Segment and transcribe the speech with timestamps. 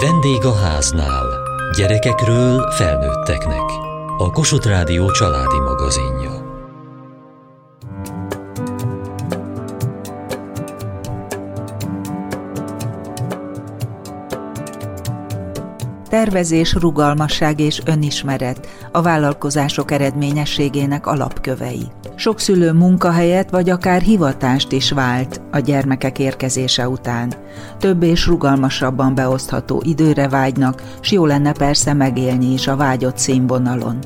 [0.00, 1.26] Vendég a háznál.
[1.76, 3.62] Gyerekekről felnőtteknek.
[4.18, 6.42] A Kossuth Rádió családi magazinja.
[16.08, 21.90] Tervezés, rugalmasság és önismeret a vállalkozások eredményességének alapkövei.
[22.16, 27.32] Sok szülő munkahelyet vagy akár hivatást is vált a gyermekek érkezése után.
[27.78, 33.98] Több és rugalmasabban beosztható időre vágynak, s jó lenne persze megélni is a vágyott színvonalon.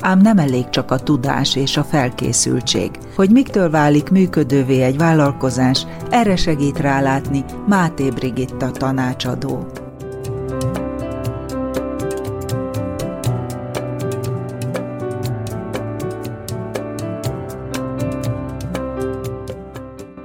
[0.00, 2.90] Ám nem elég csak a tudás és a felkészültség.
[3.16, 9.66] Hogy miktől válik működővé egy vállalkozás, erre segít rálátni Máté Brigitta tanácsadó.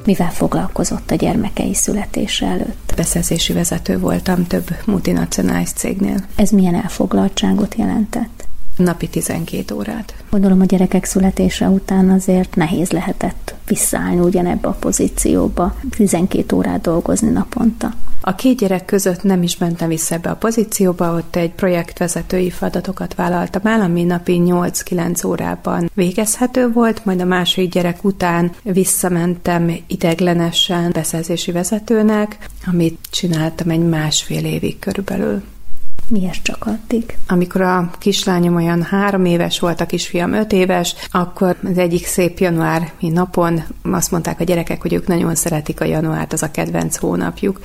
[0.05, 2.93] Mivel foglalkozott a gyermekei születése előtt?
[2.95, 6.25] Beszerzési vezető voltam több multinacionális cégnél.
[6.35, 8.47] Ez milyen elfoglaltságot jelentett?
[8.77, 10.13] Napi 12 órát.
[10.29, 17.29] Gondolom a gyerekek születése után azért nehéz lehetett visszaállni ugyanebbe a pozícióba, 12 órát dolgozni
[17.29, 17.93] naponta.
[18.25, 23.15] A két gyerek között nem is mentem vissza ebbe a pozícióba, ott egy projektvezetői feladatokat
[23.15, 30.91] vállaltam el, ami napi 8-9 órában végezhető volt, majd a második gyerek után visszamentem ideglenesen
[30.91, 35.43] beszerzési vezetőnek, amit csináltam egy másfél évig körülbelül.
[36.07, 37.17] Miért csak addig?
[37.27, 42.39] Amikor a kislányom olyan három éves volt, a kisfiam öt éves, akkor az egyik szép
[42.39, 46.95] januári napon azt mondták a gyerekek, hogy ők nagyon szeretik a januárt, az a kedvenc
[46.95, 47.59] hónapjuk.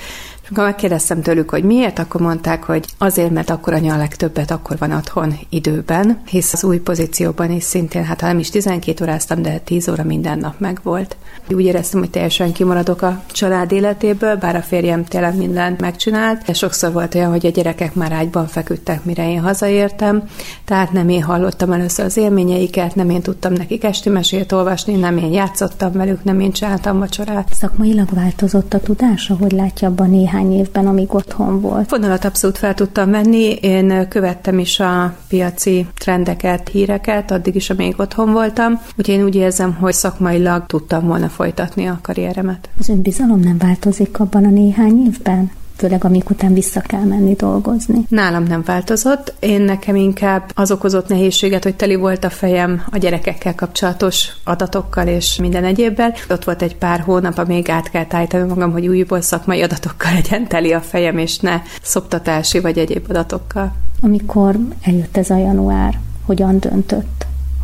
[0.51, 4.79] És megkérdeztem tőlük, hogy miért, akkor mondták, hogy azért, mert akkor anya a legtöbbet akkor
[4.79, 9.43] van otthon időben, hisz az új pozícióban is szintén, hát ha nem is 12 óráztam,
[9.43, 11.17] de 10 óra minden nap megvolt.
[11.51, 16.53] Úgy éreztem, hogy teljesen kimaradok a család életéből, bár a férjem tényleg mindent megcsinált, de
[16.53, 20.23] sokszor volt olyan, hogy a gyerekek már ágyban feküdtek, mire én hazaértem,
[20.65, 25.17] tehát nem én hallottam először az élményeiket, nem én tudtam nekik esti mesét olvasni, nem
[25.17, 27.49] én játszottam velük, nem én csináltam vacsorát.
[27.53, 31.89] Szakmailag változott a tudása, hogy látja abban néhány évben, amíg otthon volt?
[31.89, 37.95] Fonalat abszolút fel tudtam venni, én követtem is a piaci trendeket, híreket, addig is, amíg
[37.99, 42.69] otthon voltam, úgyhogy én úgy érzem, hogy szakmailag tudtam volna folytatni a karrieremet.
[42.79, 45.51] Az önbizalom nem változik abban a néhány évben?
[45.79, 48.05] Főleg amik után vissza kell menni dolgozni.
[48.09, 49.35] Nálam nem változott.
[49.39, 55.07] Én nekem inkább az okozott nehézséget, hogy teli volt a fejem a gyerekekkel kapcsolatos adatokkal
[55.07, 56.15] és minden egyébbel.
[56.29, 60.47] Ott volt egy pár hónap, amíg át kell tájtani magam, hogy újból szakmai adatokkal legyen
[60.47, 63.73] teli a fejem, és ne szoptatási vagy egyéb adatokkal.
[64.01, 67.18] Amikor eljött ez a január, hogyan döntött?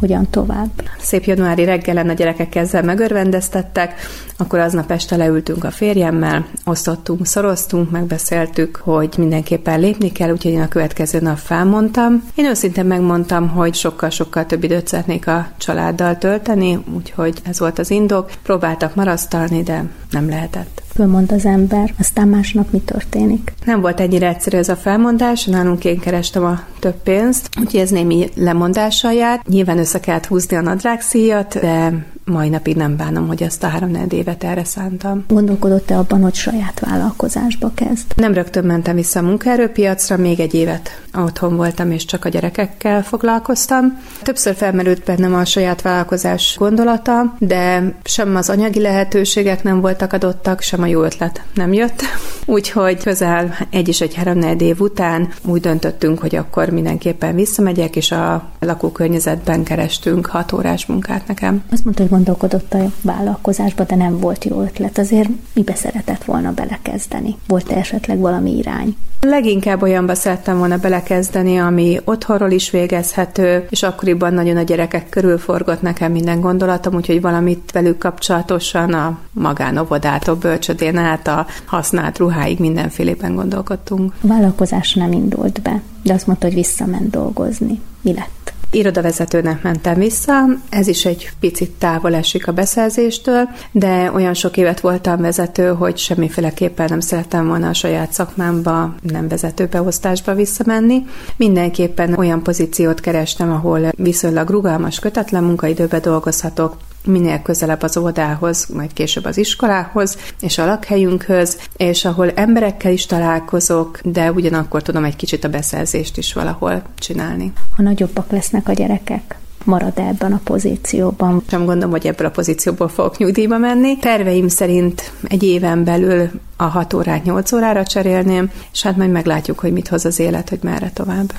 [0.04, 0.70] Hogyan tovább.
[0.98, 3.94] Szép januári reggelen a gyerekek ezzel megörvendeztettek,
[4.36, 10.60] akkor aznap este leültünk a férjemmel, osztottunk, szoroztunk, megbeszéltük, hogy mindenképpen lépni kell, úgyhogy én
[10.60, 12.22] a következő nap felmondtam.
[12.34, 17.90] Én őszintén megmondtam, hogy sokkal-sokkal több időt szeretnék a családdal tölteni, úgyhogy ez volt az
[17.90, 18.30] indok.
[18.42, 20.83] Próbáltak marasztalni, de nem lehetett.
[20.94, 23.52] Fölmond az ember, aztán másnap mi történik?
[23.64, 27.90] Nem volt ennyire egyszerű ez a felmondás, nálunk én kerestem a több pénzt, úgyhogy ez
[27.90, 29.46] némi lemondással járt.
[29.48, 34.06] Nyilván össze kellett húzni a nadrágszíjat, de mai napig nem bánom, hogy ezt a három
[34.08, 35.24] évet erre szántam.
[35.28, 38.04] Gondolkodott-e abban, hogy saját vállalkozásba kezd?
[38.16, 43.02] Nem rögtön mentem vissza a munkaerőpiacra, még egy évet otthon voltam, és csak a gyerekekkel
[43.02, 43.98] foglalkoztam.
[44.22, 50.60] Többször felmerült bennem a saját vállalkozás gondolata, de sem az anyagi lehetőségek nem voltak adottak,
[50.60, 52.02] sem a jó ötlet nem jött.
[52.46, 58.10] Úgyhogy közel egy és egy három év után úgy döntöttünk, hogy akkor mindenképpen visszamegyek, és
[58.12, 61.64] a lakókörnyezetben kerestünk hat órás munkát nekem.
[61.70, 64.98] Azt mondta, hogy gondolkodott a vállalkozásba, de nem volt jó ötlet.
[64.98, 67.36] Azért mibe szeretett volna belekezdeni?
[67.46, 68.96] Volt-e esetleg valami irány?
[69.26, 75.38] Leginkább olyanba szerettem volna belekezdeni, ami otthonról is végezhető, és akkoriban nagyon a gyerekek körül
[75.38, 80.36] forgott nekem minden gondolatom, úgyhogy valamit velük kapcsolatosan a magánovodától,
[80.74, 84.12] bölcsödén át a használt ruháig mindenfélében gondolkodtunk.
[84.22, 87.80] A vállalkozás nem indult be, de azt mondta, hogy visszament dolgozni.
[88.00, 88.52] Mi lett?
[88.70, 90.32] Irodavezetőnek mentem vissza,
[90.68, 95.96] ez is egy picit távol esik a beszerzéstől, de olyan sok évet voltam vezető, hogy
[95.96, 101.06] semmiféleképpen nem szerettem volna a saját szakmámba, nem vezetőbeosztásba visszamenni.
[101.36, 108.92] Mindenképpen olyan pozíciót kerestem, ahol viszonylag rugalmas, kötetlen munkaidőbe dolgozhatok, minél közelebb az óvodához, majd
[108.92, 115.16] később az iskolához, és a lakhelyünkhöz, és ahol emberekkel is találkozok, de ugyanakkor tudom egy
[115.16, 117.52] kicsit a beszerzést is valahol csinálni.
[117.76, 121.42] Ha nagyobbak lesznek a gyerekek, marad ebben a pozícióban.
[121.50, 123.98] Nem gondolom, hogy ebből a pozícióból fogok nyugdíjba menni.
[123.98, 129.58] Terveim szerint egy éven belül a 6 órát 8 órára cserélném, és hát majd meglátjuk,
[129.58, 131.32] hogy mit hoz az élet, hogy merre tovább.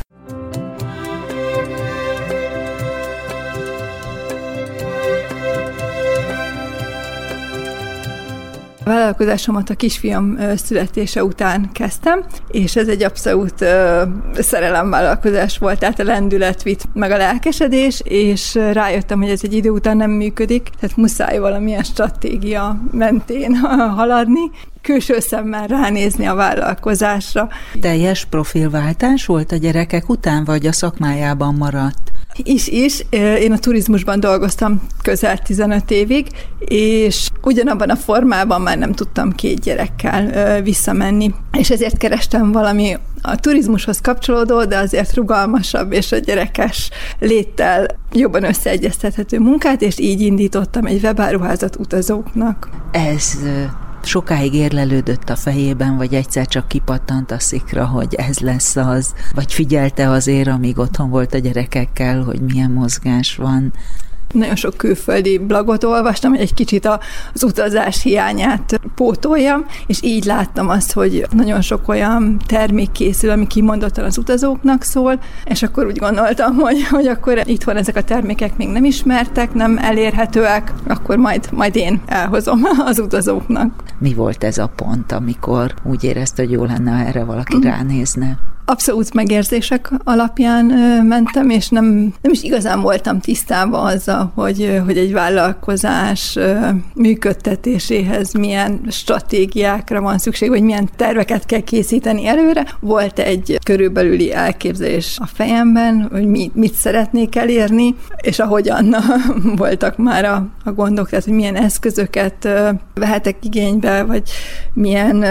[8.85, 14.01] Vállalkozásomat a kisfiam születése után kezdtem, és ez egy abszolút uh,
[14.33, 19.69] szerelemvállalkozás volt, tehát a lendület vitt meg a lelkesedés, és rájöttem, hogy ez egy idő
[19.69, 23.55] után nem működik, tehát muszáj valamilyen stratégia mentén
[23.97, 24.51] haladni,
[24.81, 27.49] külső szemmel ránézni a vállalkozásra.
[27.81, 32.11] Teljes profilváltás volt a gyerekek után, vagy a szakmájában maradt?
[32.43, 33.05] Is, is.
[33.39, 36.27] Én a turizmusban dolgoztam közel 15 évig,
[36.59, 41.33] és ugyanabban a formában már nem tudtam két gyerekkel visszamenni.
[41.57, 46.89] És ezért kerestem valami a turizmushoz kapcsolódó, de azért rugalmasabb és a gyerekes
[47.19, 52.69] léttel jobban összeegyeztethető munkát, és így indítottam egy webáruházat utazóknak.
[52.91, 53.37] Ez
[54.05, 59.53] sokáig érlelődött a fejében, vagy egyszer csak kipattant a szikra, hogy ez lesz az, vagy
[59.53, 63.73] figyelte azért, amíg otthon volt a gyerekekkel, hogy milyen mozgás van
[64.31, 66.89] nagyon sok külföldi blogot olvastam, hogy egy kicsit
[67.33, 73.47] az utazás hiányát pótoljam, és így láttam azt, hogy nagyon sok olyan termék készül, ami
[73.47, 78.57] kimondottan az utazóknak szól, és akkor úgy gondoltam, hogy, hogy akkor itthon ezek a termékek
[78.57, 83.83] még nem ismertek, nem elérhetőek, akkor majd, majd én elhozom az utazóknak.
[83.97, 87.61] Mi volt ez a pont, amikor úgy érezte, hogy jó lenne, ha erre valaki mm.
[87.61, 88.37] ránézne?
[88.65, 90.65] Abszolút megérzések alapján
[91.05, 91.85] mentem, és nem,
[92.21, 96.37] nem is igazán voltam tisztában azzal, hogy, hogy egy vállalkozás
[96.95, 102.65] működtetéséhez milyen stratégiákra van szükség, vagy milyen terveket kell készíteni előre.
[102.79, 108.95] Volt egy körülbelüli elképzelés a fejemben, hogy mi, mit szeretnék elérni, és ahogyan
[109.55, 112.49] voltak már a, a gondok, tehát hogy milyen eszközöket
[112.93, 114.23] vehetek igénybe, vagy
[114.73, 115.25] milyen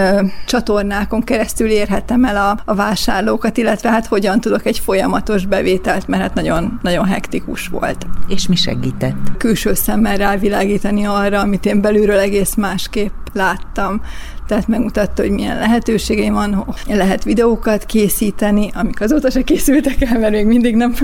[0.46, 6.08] csatornákon keresztül érhetem el a, a vásárlókat, vásárlókat, illetve hát hogyan tudok egy folyamatos bevételt,
[6.08, 8.06] mert hát nagyon, nagyon hektikus volt.
[8.28, 9.16] És mi segített?
[9.38, 14.00] Külső szemmel rávilágítani arra, amit én belülről egész másképp láttam
[14.46, 20.32] tehát megmutatta, hogy milyen lehetőségeim van, lehet videókat készíteni, amik azóta se készültek el, mert
[20.32, 20.94] még mindig nem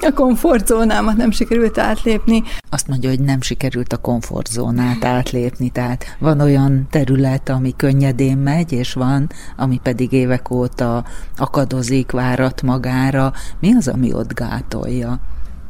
[0.00, 2.42] a komfortzónámat nem sikerült átlépni.
[2.70, 8.72] Azt mondja, hogy nem sikerült a komfortzónát átlépni, tehát van olyan terület, ami könnyedén megy,
[8.72, 11.04] és van, ami pedig évek óta
[11.36, 13.32] akadozik, várat magára.
[13.60, 15.20] Mi az, ami ott gátolja?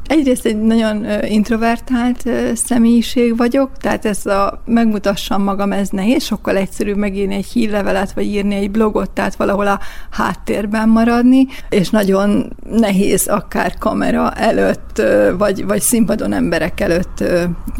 [0.07, 6.97] Egyrészt egy nagyon introvertált személyiség vagyok, tehát ez a megmutassam magam, ez nehéz, sokkal egyszerűbb
[6.97, 13.27] megírni egy hírlevelet, vagy írni egy blogot, tehát valahol a háttérben maradni, és nagyon nehéz
[13.27, 15.01] akár kamera előtt,
[15.37, 17.23] vagy, vagy színpadon emberek előtt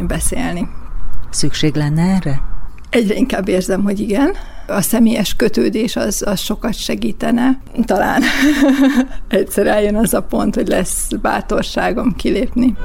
[0.07, 0.68] beszélni.
[1.30, 2.41] Szükség lenne erre?
[2.89, 4.33] Egyre inkább érzem, hogy igen
[4.67, 7.59] a személyes kötődés az, az sokat segítene.
[7.85, 8.21] Talán
[9.27, 12.75] egyszer eljön az a pont, hogy lesz bátorságom kilépni.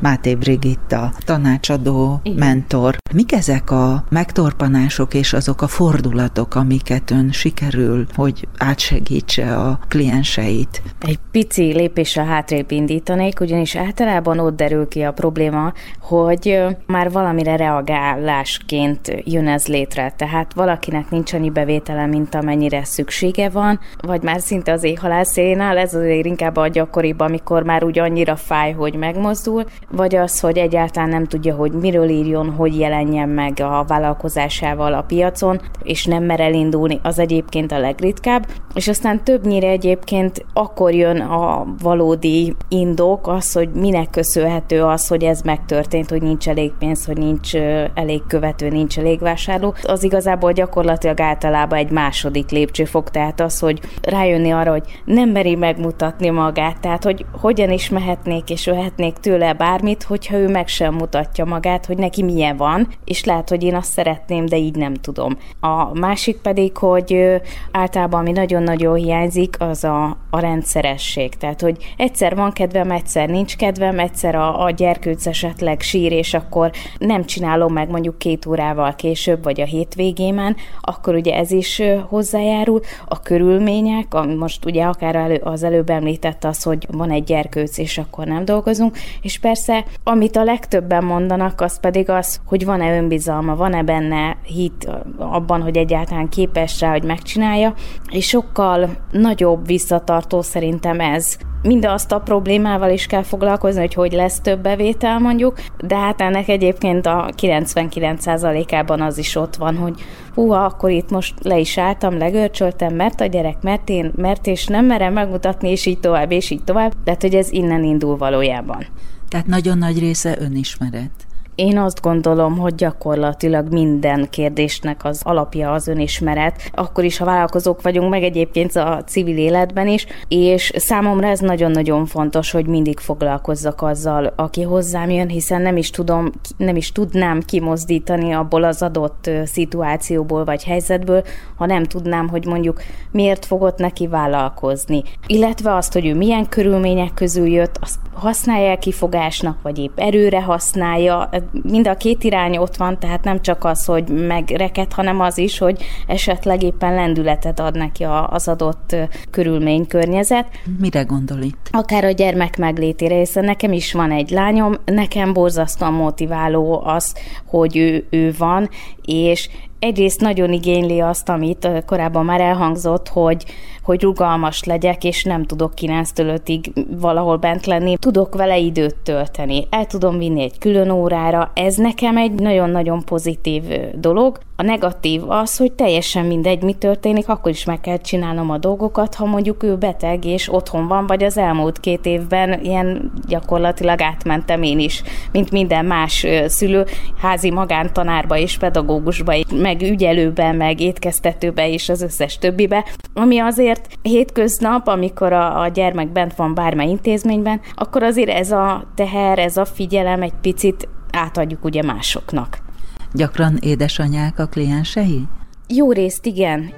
[0.00, 2.38] Máté Brigitta, tanácsadó, Igen.
[2.38, 2.96] mentor.
[3.14, 10.82] Mik ezek a megtorpanások és azok a fordulatok, amiket ön sikerül, hogy átsegítse a klienseit?
[11.00, 17.56] Egy pici lépésre hátrébb indítanék, ugyanis általában ott derül ki a probléma, hogy már valamire
[17.56, 20.14] reagálásként jön ez létre.
[20.16, 25.94] Tehát valakinek nincs annyi bevétele, mint amennyire szüksége van, vagy már szinte az éjhalászénál, ez
[25.94, 31.08] azért inkább a gyakoribb, amikor már úgy annyira fáj, hogy megmozdul, vagy az, hogy egyáltalán
[31.08, 36.40] nem tudja, hogy miről írjon, hogy jelenjen meg a vállalkozásával a piacon, és nem mer
[36.40, 38.46] elindulni, az egyébként a legritkább.
[38.74, 45.24] És aztán többnyire egyébként akkor jön a valódi indok, az, hogy minek köszönhető az, hogy
[45.24, 47.54] ez megtörtént, hogy nincs elég pénz, hogy nincs
[47.94, 49.74] elég követő, nincs elég vásárló.
[49.82, 55.54] Az igazából gyakorlatilag általában egy második lépcsőfok, tehát az, hogy rájönni arra, hogy nem meri
[55.54, 60.68] megmutatni magát, tehát hogy hogyan is mehetnék és vehetnék tőle bár bármit, hogyha ő meg
[60.68, 64.76] sem mutatja magát, hogy neki milyen van, és lehet, hogy én azt szeretném, de így
[64.76, 65.36] nem tudom.
[65.60, 67.40] A másik pedig, hogy
[67.72, 71.34] általában ami nagyon-nagyon hiányzik, az a, a rendszeresség.
[71.34, 76.34] Tehát, hogy egyszer van kedvem, egyszer nincs kedvem, egyszer a, a gyerkőc esetleg sír, és
[76.34, 81.82] akkor nem csinálom meg mondjuk két órával később, vagy a hétvégémen, akkor ugye ez is
[82.08, 82.80] hozzájárul.
[83.06, 84.06] A körülmények,
[84.38, 88.98] most ugye akár az előbb említett az, hogy van egy gyerkőc, és akkor nem dolgozunk,
[89.22, 94.36] és persze, amit a legtöbben mondanak, az pedig az, hogy van van-e önbizalma, van-e benne
[94.42, 97.74] hit abban, hogy egyáltalán képes rá, hogy megcsinálja,
[98.10, 104.40] és sokkal nagyobb visszatartó szerintem ez, mindazt a problémával is kell foglalkozni, hogy hogy lesz
[104.40, 110.00] több bevétel mondjuk, de hát ennek egyébként a 99%-ában az is ott van, hogy
[110.34, 114.66] húha, akkor itt most le is álltam, legörcsöltem, mert a gyerek, mert én, mert és
[114.66, 116.92] nem merem megmutatni, és így tovább, és így tovább.
[117.04, 118.86] Tehát, hogy ez innen indul valójában.
[119.28, 121.27] Tehát nagyon nagy része önismeret.
[121.58, 127.82] Én azt gondolom, hogy gyakorlatilag minden kérdésnek az alapja az önismeret, akkor is, ha vállalkozók
[127.82, 133.82] vagyunk, meg egyébként a civil életben is, és számomra ez nagyon-nagyon fontos, hogy mindig foglalkozzak
[133.82, 139.30] azzal, aki hozzám jön, hiszen nem is tudom, nem is tudnám kimozdítani abból az adott
[139.44, 141.22] szituációból vagy helyzetből,
[141.56, 145.02] ha nem tudnám, hogy mondjuk miért fogott neki vállalkozni.
[145.26, 151.28] Illetve azt, hogy ő milyen körülmények közül jött, azt használja kifogásnak, vagy épp erőre használja,
[151.62, 155.58] mind a két irány ott van, tehát nem csak az, hogy megreket, hanem az is,
[155.58, 158.96] hogy esetleg éppen lendületet ad neki az adott
[159.30, 160.46] körülménykörnyezet.
[160.78, 161.68] Mire gondol itt?
[161.70, 167.14] Akár a gyermek meglétére, hiszen nekem is van egy lányom, nekem borzasztóan motiváló az,
[167.46, 168.68] hogy ő, ő van,
[169.08, 169.48] és
[169.78, 173.44] egyrészt nagyon igényli azt, amit korábban már elhangzott, hogy,
[173.82, 177.96] hogy rugalmas legyek, és nem tudok 9-től 5-ig valahol bent lenni.
[177.96, 181.50] Tudok vele időt tölteni, el tudom vinni egy külön órára.
[181.54, 183.62] Ez nekem egy nagyon-nagyon pozitív
[183.94, 184.38] dolog.
[184.60, 189.14] A negatív az, hogy teljesen mindegy, mi történik, akkor is meg kell csinálnom a dolgokat,
[189.14, 194.62] ha mondjuk ő beteg és otthon van, vagy az elmúlt két évben ilyen gyakorlatilag átmentem
[194.62, 196.84] én is, mint minden más szülő,
[197.18, 202.84] házi magántanárba és pedagógusba, meg ügyelőbe, meg étkeztetőbe és az összes többibe,
[203.14, 208.84] ami azért hétköznap, amikor a, a gyermek bent van bármely intézményben, akkor azért ez a
[208.94, 212.66] teher, ez a figyelem egy picit átadjuk ugye másoknak.
[213.12, 215.26] Gyakran édesanyák a kliensei?
[215.68, 216.72] Jó részt igen.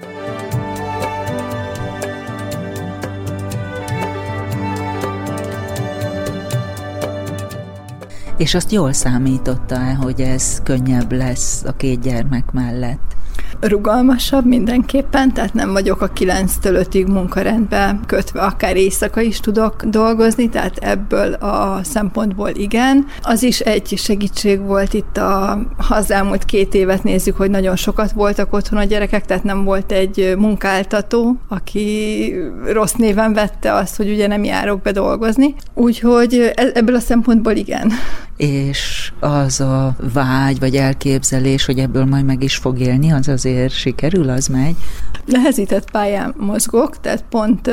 [8.37, 13.17] És azt jól számította-e, hogy ez könnyebb lesz a két gyermek mellett?
[13.61, 20.49] Rugalmasabb mindenképpen, tehát nem vagyok a 9-től 5-ig munkarendbe kötve, akár éjszaka is tudok dolgozni,
[20.49, 23.07] tehát ebből a szempontból igen.
[23.23, 27.77] Az is egy segítség volt itt, a, ha az elmúlt két évet nézzük, hogy nagyon
[27.77, 32.35] sokat voltak otthon a gyerekek, tehát nem volt egy munkáltató, aki
[32.67, 35.55] rossz néven vette azt, hogy ugye nem járok be dolgozni.
[35.75, 37.93] Úgyhogy e, ebből a szempontból igen.
[38.37, 43.50] És az a vágy vagy elképzelés, hogy ebből majd meg is fog élni, az azért
[43.51, 44.77] azért sikerül, az megy?
[45.25, 47.67] Nehezített pályán mozgok, tehát pont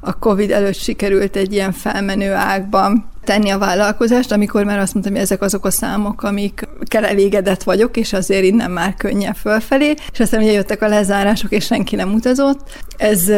[0.00, 5.14] a Covid előtt sikerült egy ilyen felmenő ágban tenni a vállalkozást, amikor már azt mondtam,
[5.14, 10.20] hogy ezek azok a számok, amikkel elégedett vagyok, és azért innen már könnyebb fölfelé, és
[10.20, 12.60] aztán ugye jöttek a lezárások, és senki nem utazott.
[12.96, 13.30] Ez,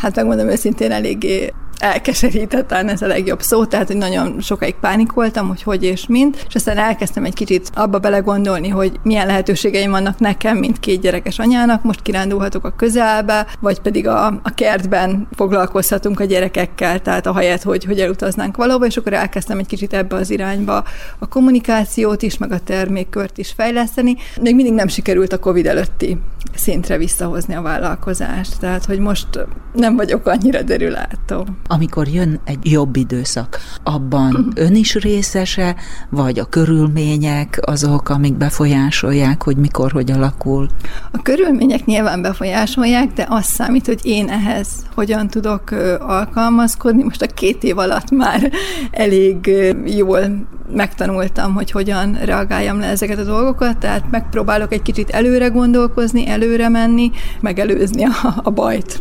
[0.00, 5.62] hát megmondom őszintén, eléggé elkeserített, ez a legjobb szó, tehát hogy nagyon sokáig pánikoltam, hogy
[5.62, 10.56] hogy és mint, és aztán elkezdtem egy kicsit abba belegondolni, hogy milyen lehetőségeim vannak nekem,
[10.56, 16.24] mint két gyerekes anyának, most kirándulhatok a közelbe, vagy pedig a, a kertben foglalkozhatunk a
[16.24, 20.30] gyerekekkel, tehát a helyet, hogy, hogy elutaznánk valahova, és akkor elkezdtem egy kicsit ebbe az
[20.30, 20.84] irányba
[21.18, 24.16] a kommunikációt is, meg a termékkört is fejleszteni.
[24.40, 26.18] Még mindig nem sikerült a COVID előtti
[26.54, 29.28] szintre visszahozni a vállalkozást, tehát hogy most
[29.72, 35.76] nem vagyok annyira derülátó amikor jön egy jobb időszak, abban ön is részese,
[36.10, 40.68] vagy a körülmények azok, amik befolyásolják, hogy mikor, hogy alakul?
[41.12, 47.02] A körülmények nyilván befolyásolják, de az számít, hogy én ehhez hogyan tudok alkalmazkodni.
[47.02, 48.52] Most a két év alatt már
[48.90, 49.50] elég
[49.86, 56.28] jól megtanultam, hogy hogyan reagáljam le ezeket a dolgokat, tehát megpróbálok egy kicsit előre gondolkozni,
[56.28, 57.10] előre menni,
[57.40, 59.00] megelőzni a, a bajt.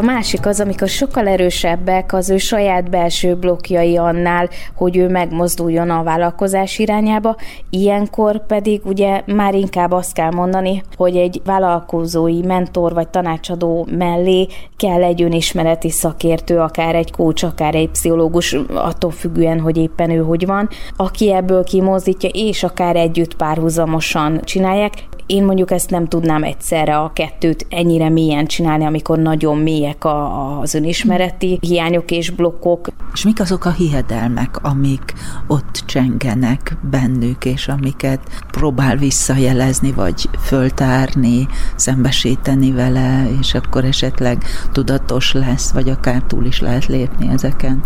[0.00, 5.90] A másik az, amikor sokkal erősebbek az ő saját belső blokkjai annál, hogy ő megmozduljon
[5.90, 7.36] a vállalkozás irányába,
[7.70, 14.46] ilyenkor pedig ugye már inkább azt kell mondani, hogy egy vállalkozói mentor vagy tanácsadó mellé
[14.76, 20.22] kell egy önismereti szakértő, akár egy kócs, akár egy pszichológus, attól függően, hogy éppen ő
[20.22, 24.92] hogy van, aki ebből kimozdítja, és akár együtt párhuzamosan csinálják,
[25.30, 30.58] én mondjuk ezt nem tudnám egyszerre a kettőt ennyire mélyen csinálni, amikor nagyon mélyek a,
[30.60, 32.88] az önismereti hiányok és blokkok.
[33.12, 35.14] És mik azok a hiedelmek, amik
[35.46, 38.20] ott csengenek bennük, és amiket
[38.50, 46.60] próbál visszajelezni, vagy föltárni, szembesíteni vele, és akkor esetleg tudatos lesz, vagy akár túl is
[46.60, 47.82] lehet lépni ezeken?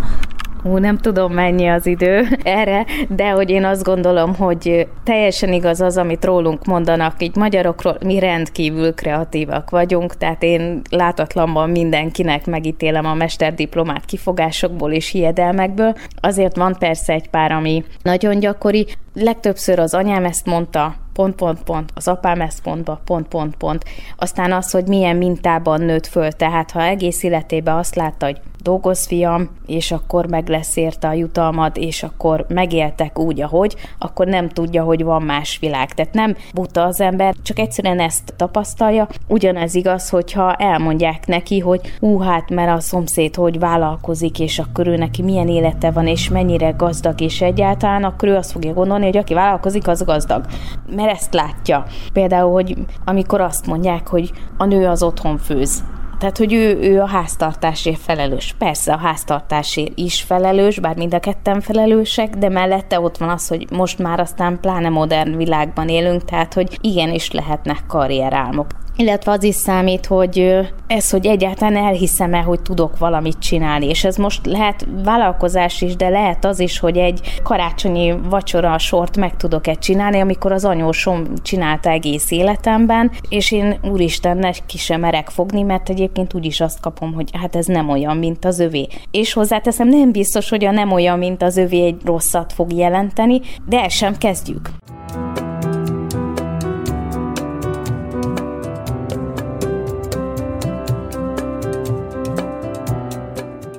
[0.67, 5.81] Ú, nem tudom mennyi az idő erre, de hogy én azt gondolom, hogy teljesen igaz
[5.81, 13.07] az, amit rólunk mondanak, így magyarokról, mi rendkívül kreatívak vagyunk, tehát én látatlanban mindenkinek megítélem
[13.07, 15.95] a mesterdiplomát kifogásokból és hiedelmekből.
[16.21, 18.87] Azért van persze egy pár, ami nagyon gyakori.
[19.15, 23.85] Legtöbbször az anyám ezt mondta, pont, pont, pont, az apám ezt mondta, pont, pont, pont.
[24.17, 29.07] Aztán az, hogy milyen mintában nőtt föl, tehát ha egész életében azt látta, hogy dolgozz
[29.07, 34.49] fiam, és akkor meg lesz érte a jutalmad, és akkor megéltek úgy, ahogy, akkor nem
[34.49, 35.93] tudja, hogy van más világ.
[35.93, 39.09] Tehát nem buta az ember, csak egyszerűen ezt tapasztalja.
[39.29, 44.87] Ugyanez igaz, hogyha elmondják neki, hogy ú, hát mert a szomszéd hogy vállalkozik, és akkor
[44.87, 49.05] ő neki milyen élete van, és mennyire gazdag, és egyáltalán, akkor ő azt fogja gondolni,
[49.05, 50.45] hogy aki vállalkozik, az gazdag.
[50.97, 51.85] Mert ezt látja.
[52.13, 55.85] Például, hogy amikor azt mondják, hogy a nő az otthon főz,
[56.25, 58.55] tehát, hogy ő, ő a háztartásért felelős.
[58.59, 63.49] Persze a háztartásért is felelős, bár mind a ketten felelősek, de mellette ott van az,
[63.49, 68.67] hogy most már aztán pláne modern világban élünk, tehát, hogy igenis lehetnek karrierálmok.
[68.97, 73.89] Illetve az is számít, hogy ez, hogy egyáltalán elhiszem-e, hogy tudok valamit csinálni.
[73.89, 79.17] És ez most lehet vállalkozás is, de lehet az is, hogy egy karácsonyi vacsora sort
[79.17, 85.29] meg tudok-e csinálni, amikor az anyósom csinálta egész életemben, és én úristen, ki sem merek
[85.29, 88.87] fogni, mert egyébként úgyis azt kapom, hogy hát ez nem olyan, mint az övé.
[89.11, 93.41] És hozzáteszem, nem biztos, hogy a nem olyan, mint az övé egy rosszat fog jelenteni,
[93.67, 94.71] de el sem kezdjük.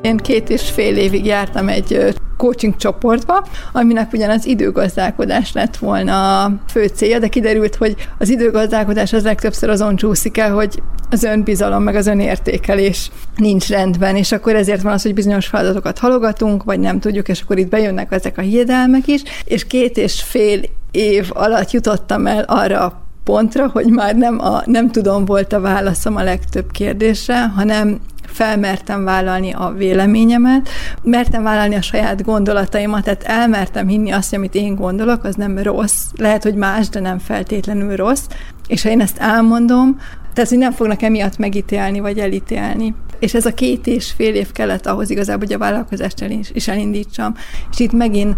[0.06, 6.44] Én két és fél évig jártam egy coaching csoportba, aminek ugyan az időgazdálkodás lett volna
[6.44, 11.24] a fő célja, de kiderült, hogy az időgazdálkodás az legtöbbször azon csúszik el, hogy az
[11.24, 16.64] önbizalom meg az önértékelés nincs rendben, és akkor ezért van az, hogy bizonyos feladatokat halogatunk,
[16.64, 20.62] vagy nem tudjuk, és akkor itt bejönnek ezek a hiedelmek is, és két és fél
[20.92, 25.60] év alatt jutottam el arra a pontra, hogy már nem, a, nem tudom volt a
[25.60, 28.00] válaszom a legtöbb kérdésre, hanem
[28.36, 30.70] felmertem vállalni a véleményemet,
[31.03, 36.03] mertem vállalni a saját gondolataimat, tehát elmertem hinni azt, amit én gondolok, az nem rossz.
[36.16, 38.25] Lehet, hogy más, de nem feltétlenül rossz.
[38.68, 39.98] És ha én ezt elmondom,
[40.33, 42.96] tehát, hogy nem fognak emiatt megítélni vagy elítélni.
[43.20, 46.68] És ez a két és fél év kellett ahhoz igazából, hogy a vállalkozást el is
[46.68, 47.36] elindítsam.
[47.72, 48.36] És itt megint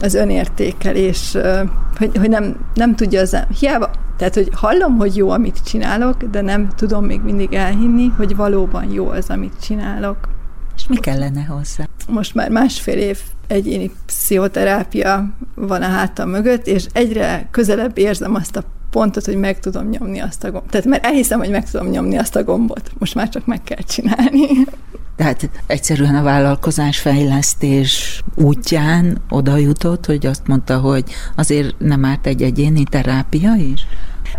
[0.00, 1.36] az önértékelés,
[1.98, 3.90] hogy, hogy nem, nem tudja az, hiába,
[4.20, 8.92] tehát, hogy hallom, hogy jó, amit csinálok, de nem tudom még mindig elhinni, hogy valóban
[8.92, 10.28] jó az, amit csinálok.
[10.76, 11.88] És mi kellene hozzá?
[12.08, 18.56] Most már másfél év egyéni pszichoterápia van a hátam mögött, és egyre közelebb érzem azt
[18.56, 20.70] a pontot, hogy meg tudom nyomni azt a gombot.
[20.70, 22.92] Tehát mert elhiszem, hogy meg tudom nyomni azt a gombot.
[22.98, 24.46] Most már csak meg kell csinálni.
[25.16, 31.04] Tehát egyszerűen a vállalkozás fejlesztés útján oda jutott, hogy azt mondta, hogy
[31.36, 33.86] azért nem árt egy egyéni terápia is?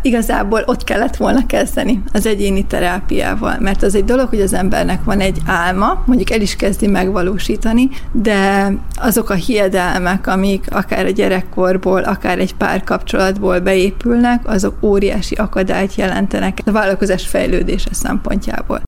[0.01, 5.03] Igazából ott kellett volna kezdeni az egyéni terápiával, mert az egy dolog, hogy az embernek
[5.03, 11.09] van egy álma, mondjuk el is kezdi megvalósítani, de azok a hiedelmek, amik akár a
[11.09, 18.81] gyerekkorból, akár egy párkapcsolatból beépülnek, azok óriási akadályt jelentenek a vállalkozás fejlődése szempontjából.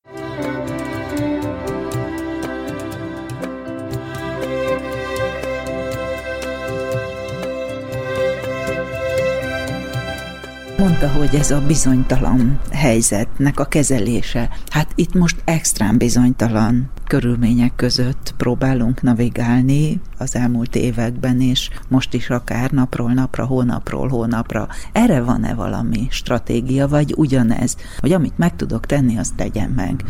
[10.83, 14.49] Mondta, hogy ez a bizonytalan helyzetnek a kezelése.
[14.69, 22.29] Hát itt most extrán bizonytalan körülmények között próbálunk navigálni az elmúlt években, és most is
[22.29, 24.67] akár napról napra, hónapról hónapra.
[24.91, 30.03] Erre van-e valami stratégia, vagy ugyanez, hogy amit meg tudok tenni, azt tegyem meg?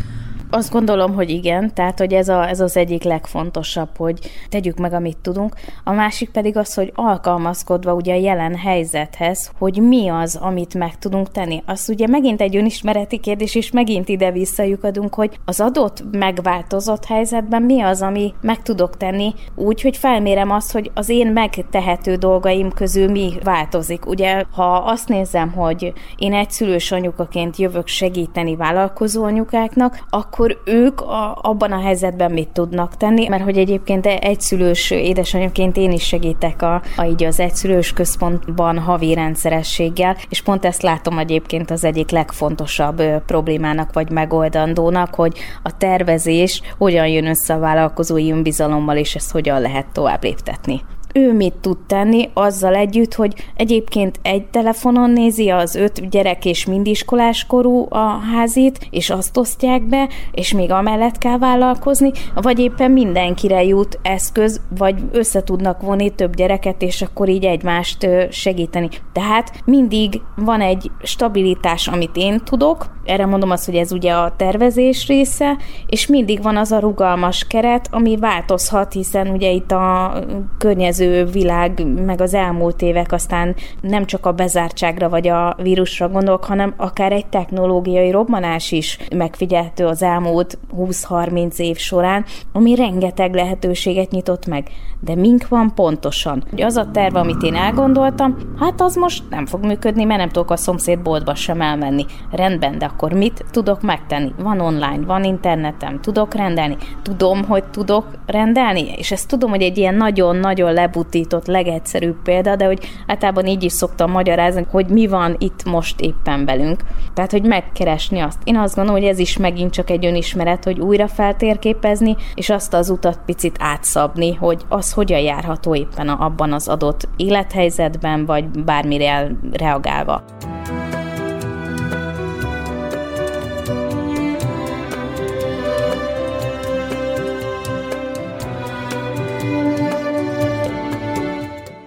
[0.54, 4.92] Azt gondolom, hogy igen, tehát hogy ez, a, ez az egyik legfontosabb, hogy tegyük meg,
[4.92, 5.54] amit tudunk.
[5.84, 10.98] A másik pedig az, hogy alkalmazkodva ugye a jelen helyzethez, hogy mi az, amit meg
[10.98, 11.62] tudunk tenni.
[11.66, 17.62] Az ugye megint egy önismereti kérdés, és megint ide visszajukadunk, hogy az adott megváltozott helyzetben
[17.62, 22.70] mi az, ami meg tudok tenni, úgy, hogy felmérem azt, hogy az én megtehető dolgaim
[22.70, 24.06] közül mi változik.
[24.06, 30.58] Ugye, ha azt nézem, hogy én egy szülős anyukaként jövök segíteni vállalkozó anyukáknak, akkor akkor
[30.64, 36.06] ők a, abban a helyzetben mit tudnak tenni, mert hogy egyébként egyszülős édesanyjaként én is
[36.06, 41.84] segítek a, a így az egyszülős központban havi rendszerességgel, és pont ezt látom egyébként az
[41.84, 49.14] egyik legfontosabb problémának vagy megoldandónak, hogy a tervezés hogyan jön össze a vállalkozói önbizalommal, és
[49.14, 50.80] ezt hogyan lehet tovább léptetni
[51.14, 56.66] ő mit tud tenni azzal együtt, hogy egyébként egy telefonon nézi az öt gyerek és
[56.66, 62.90] mindiskolás korú a házit, és azt osztják be, és még amellett kell vállalkozni, vagy éppen
[62.90, 68.88] mindenkire jut eszköz, vagy össze tudnak vonni több gyereket, és akkor így egymást segíteni.
[69.12, 74.34] Tehát mindig van egy stabilitás, amit én tudok, erre mondom azt, hogy ez ugye a
[74.36, 80.14] tervezés része, és mindig van az a rugalmas keret, ami változhat, hiszen ugye itt a
[80.58, 86.44] környező világ, meg az elmúlt évek aztán nem csak a bezártságra vagy a vírusra gondolok,
[86.44, 94.10] hanem akár egy technológiai robbanás is megfigyelhető az elmúlt 20-30 év során, ami rengeteg lehetőséget
[94.10, 94.68] nyitott meg.
[95.00, 96.44] De mink van pontosan?
[96.50, 100.28] Hogy az a terv, amit én elgondoltam, hát az most nem fog működni, mert nem
[100.28, 102.04] tudok a szomszéd boltba sem elmenni.
[102.30, 104.32] Rendben, de akkor mit tudok megtenni?
[104.38, 109.78] Van online, van internetem, tudok rendelni, tudom, hogy tudok rendelni, és ezt tudom, hogy egy
[109.78, 115.06] ilyen nagyon-nagyon leb lebutított, legegyszerűbb példa, de hogy általában így is szoktam magyarázni, hogy mi
[115.06, 116.82] van itt most éppen velünk.
[117.14, 118.38] Tehát, hogy megkeresni azt.
[118.44, 122.74] Én azt gondolom, hogy ez is megint csak egy önismeret, hogy újra feltérképezni, és azt
[122.74, 129.30] az utat picit átszabni, hogy az hogyan járható éppen abban az adott élethelyzetben, vagy bármire
[129.52, 130.22] reagálva.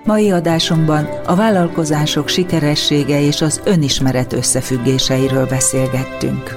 [0.07, 6.55] Mai adásunkban a vállalkozások sikeressége és az önismeret összefüggéseiről beszélgettünk.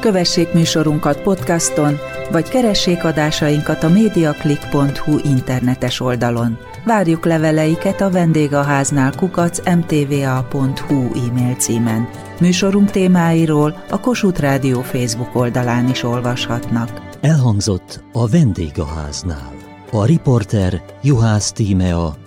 [0.00, 1.98] Kövessék műsorunkat podcaston,
[2.30, 6.58] vagy keressék adásainkat a mediaclick.hu internetes oldalon.
[6.84, 12.08] Várjuk leveleiket a vendégháznál kukac mtva.hu e-mail címen.
[12.40, 17.00] Műsorunk témáiról a Kossuth Rádió Facebook oldalán is olvashatnak.
[17.20, 19.54] Elhangzott a vendégháznál.
[19.90, 22.24] A riporter Juhász Tímea